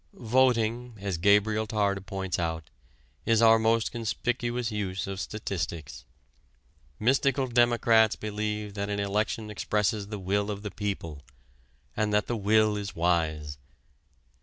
[0.17, 2.71] Voting, as Gabriel Tarde points out,
[3.23, 6.05] is our most conspicuous use of statistics.
[6.99, 11.21] Mystical democrats believe that an election expresses the will of the people,
[11.95, 13.59] and that that will is wise.